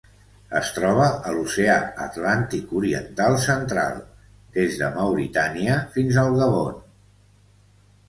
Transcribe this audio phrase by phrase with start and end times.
[0.59, 4.03] Es troba a l'Oceà Atlàntic oriental central:
[4.59, 6.85] des de Mauritània fins al Gabon.